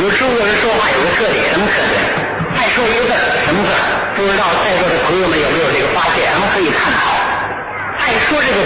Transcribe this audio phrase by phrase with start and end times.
[0.00, 2.00] 有中国人说话有个特点，什么特点？
[2.56, 3.76] 爱说一个字儿，什么字儿？
[4.16, 6.24] 不知道在座的朋友们有没有这个发现？
[6.32, 7.04] 咱们可以探讨。
[8.00, 8.64] 爱说这个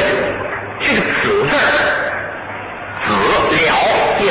[0.78, 1.66] 这个子字儿，
[3.02, 3.18] 子了
[3.50, 4.30] 一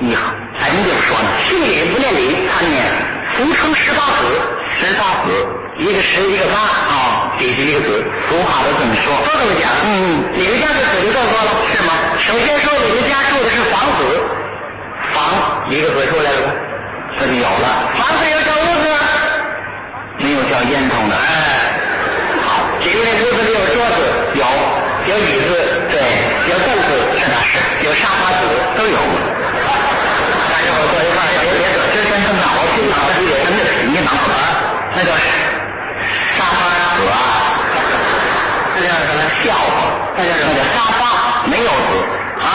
[0.00, 0.24] 一横，
[0.56, 1.28] 哎，你怎么说呢？
[1.44, 2.80] 姓李不念李，他念
[3.36, 4.32] 俗称十八子，
[4.80, 5.44] 十八子，
[5.76, 8.00] 一个十一个八啊，底下一个子，
[8.32, 9.68] 俗话都这么说，都这么讲。
[9.84, 11.92] 嗯，你们家的子就更多了，是吗？
[12.16, 14.24] 首先说你们家住的是房子，
[15.26, 16.48] 房一个字出来了吧？
[17.18, 17.66] 这就有了。
[17.98, 18.96] 房子有小屋子吗？
[20.18, 21.26] 没有叫烟囱的，哎，
[22.46, 23.98] 好，这个屋子里有桌子，
[24.38, 24.44] 有，
[25.10, 25.50] 有椅子，
[25.90, 25.98] 对，
[26.46, 28.46] 有凳子，是那是，有沙发子，
[28.78, 28.96] 都有。
[30.46, 34.30] 大家伙坐一块儿，别别搁这真正脑筋脑子里有什么脾气脑子，
[34.94, 35.10] 那叫
[36.38, 37.18] 沙发子啊，
[38.76, 39.18] 这叫什么？
[39.42, 39.90] 笑话？
[40.16, 40.54] 那叫什么？
[40.54, 41.02] 叫沙发？
[41.50, 41.92] 没有子
[42.40, 42.46] 啊，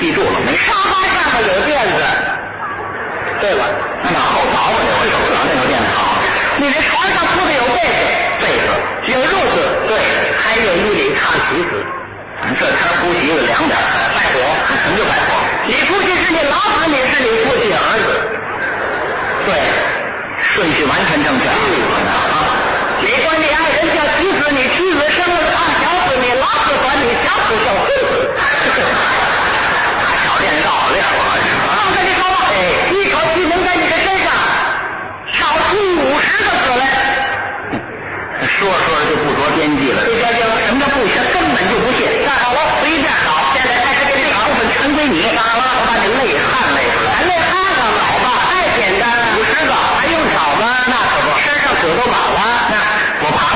[0.00, 2.00] 记住了，没沙发上面有垫子。
[3.40, 3.68] 对了，
[4.00, 6.16] 那往后倒吧，这我有了，那有垫子好。
[6.56, 8.00] 你的床上铺的有被子，
[8.40, 8.68] 被子
[9.12, 9.56] 有褥子，
[9.88, 9.92] 对，
[10.40, 11.84] 还有一里炕席子。
[12.56, 13.84] 这天儿呼吸的凉点儿，
[14.16, 15.36] 拜火，什么叫拜火？
[15.68, 18.08] 你父亲是你老子，你是你父亲儿子，
[19.44, 19.52] 对，
[20.40, 21.52] 顺序完全正确啊！
[23.04, 28.24] 你说你爱人叫妻子，你妻子生了个胖小子，你老子管你小子叫孙子。
[30.00, 31.72] 大小练绕练我啊！
[31.76, 32.56] 刚才你说了，哎，
[32.92, 34.32] 一口气能在你的身上
[35.32, 36.82] 吵出五十个子来。
[38.48, 40.02] 说着说着就不着边际了。
[40.04, 41.20] 这叫叫什么叫不学？
[41.32, 42.04] 根本就不信。
[42.24, 43.56] 站好了，随便好。
[43.56, 45.24] 现在开始给这个部分全归你。
[45.32, 47.08] 当然了，我把你泪汗泪出来。
[47.16, 49.22] 咱泪汗上好吧，太简单了。
[49.36, 50.64] 五十个还用找吗？
[50.88, 52.40] 那可不，身上子都满了。
[52.68, 52.76] 那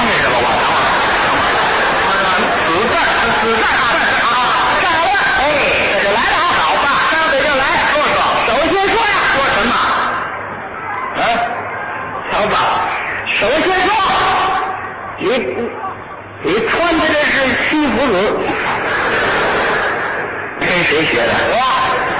[0.05, 0.37] 我螃蟹是吧？
[0.37, 0.93] 我等会儿，
[1.25, 3.09] 等会儿，子字儿，
[3.41, 4.37] 子字儿，字儿啊，
[4.83, 5.17] 站好了。
[5.41, 5.43] 哎，
[5.93, 8.17] 这就来了啊，好吧，张嘴就来，说说。
[8.45, 9.73] 首先说呀，说什么？
[11.17, 11.23] 啊，
[12.31, 12.57] 瞧吧，
[13.27, 13.89] 首先说。
[15.17, 15.29] 你
[16.43, 17.33] 你穿的这是
[17.71, 18.15] 西服子，
[20.61, 21.33] 跟谁学的？
[21.49, 21.55] 我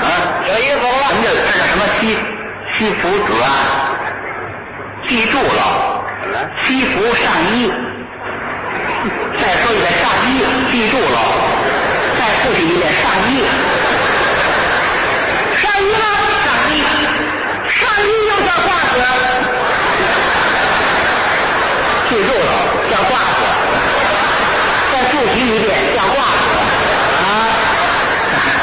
[0.01, 0.07] 啊，
[0.49, 0.83] 有意思了。
[1.09, 2.17] 什么叫这叫什么西
[2.71, 3.47] 西服子啊？
[5.07, 5.94] 记住了，
[6.67, 7.71] 西服上衣。
[9.41, 10.33] 再说一遍上衣，
[10.71, 11.19] 记住了。
[12.19, 13.31] 再复习一遍上衣。
[15.55, 16.05] 上衣呢？
[16.45, 16.77] 上衣，
[17.69, 18.97] 上衣又叫褂子。
[22.09, 22.53] 记住了，
[22.91, 23.41] 叫褂子。
[24.93, 26.43] 再复习一遍，叫褂子。
[27.21, 27.27] 啊，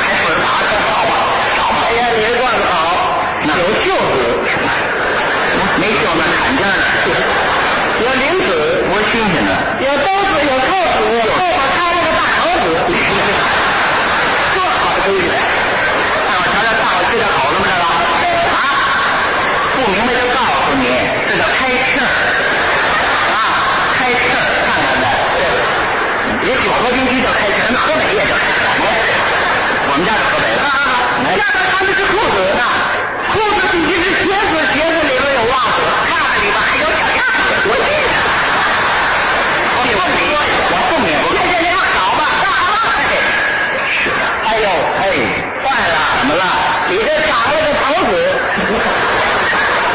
[0.01, 0.45] 还说啥？
[0.69, 1.13] 真好吧？
[1.57, 1.77] 好吧。
[1.85, 2.73] 哎呀，你这褂子好，
[3.45, 4.19] 有袖子，
[5.79, 6.73] 没袖那坎肩呢。
[8.01, 8.49] 有领子，
[8.89, 11.03] 多有兜子，有扣子，
[11.75, 12.79] 插了个大头子。
[14.55, 15.27] 多好的东西！
[15.27, 17.67] 大伙瞧瞧，大伙知道好了吗？
[18.23, 18.55] 这个啊，
[19.75, 20.87] 不明白就告诉你，
[21.27, 22.07] 这叫开气儿。
[23.99, 24.39] 开气儿，
[24.71, 25.05] 看看呗。
[26.47, 28.71] 也许和平区叫开气儿，人河北也叫开气儿。
[29.91, 30.63] 我们家是河北的。
[31.35, 32.39] 下边穿的是裤子，
[33.27, 37.59] 裤子底下是鞋子，鞋子里边有袜子，袜子里边还有脚丫子。
[37.67, 38.15] 我记得。
[39.73, 40.21] 我送你，
[40.71, 41.09] 我送你。
[41.31, 42.77] 谢谢您，好吧，那好了。
[42.95, 43.01] 哎，
[43.89, 44.13] 是。
[44.45, 44.67] 哎呦，
[45.01, 45.03] 哎，
[45.63, 46.43] 坏了，怎么了？
[46.89, 48.11] 你这长了个头子。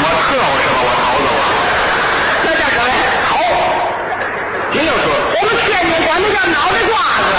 [0.03, 0.79] 我特务是吧？
[0.83, 1.41] 我头子我。
[2.45, 2.89] 那叫什么？
[3.31, 3.31] 头。
[4.73, 7.31] 您又说，我们天津管那叫脑袋瓜子，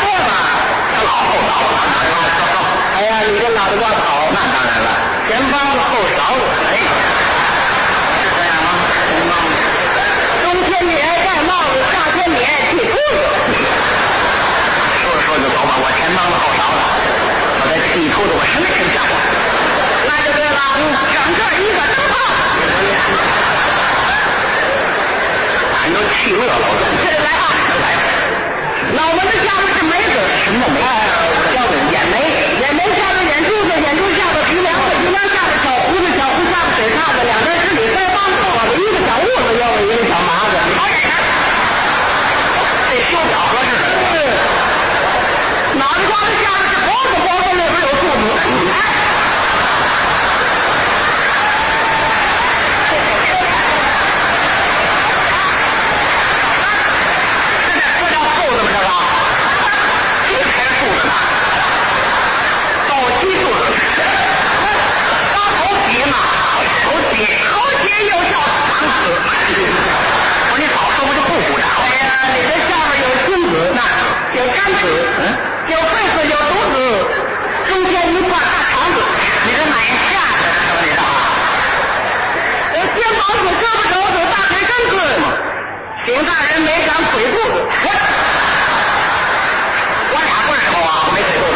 [0.00, 0.32] 对吧？
[0.96, 1.78] 他老后脑了。
[2.96, 4.88] 哎呀，你这脑袋瓜子好，那当然了，
[5.28, 8.68] 前帮子后勺子，哎，是这样吗？
[9.06, 9.52] 前帮子，
[10.42, 13.18] 冬天你爱戴帽子，夏天你爱剃秃子。
[15.00, 16.78] 说着说着就走吧，我前帮子后勺子，
[17.60, 17.62] 我
[18.30, 19.12] 我什么也不像话。
[20.08, 20.60] 那就对了，
[21.12, 22.14] 整个一个灯泡。
[25.74, 27.44] 俺都气乐了，我这来吧，
[27.84, 28.02] 来吧。
[28.96, 30.80] 脑门子下面是眉子，什么眉？
[31.52, 31.60] 叫
[31.92, 32.16] 眼眉，
[32.60, 37.52] 眼眉下的眼珠子，眼珠下的鼻梁子，鼻梁下的小胡子，小胡子下的嘴叉子，两个
[74.36, 74.84] 有毡子
[75.68, 76.76] 有被子有肚子
[77.68, 78.98] 中间一块大肠子
[79.46, 80.46] 你这哪是下的？
[81.00, 81.02] 啊
[82.72, 84.92] 我肩膀子胳膊肘子大腿根子。
[86.06, 87.56] 行大人没长腿肚子。
[87.84, 87.88] 我
[90.12, 91.53] 我俩不熟啊没腿肚子。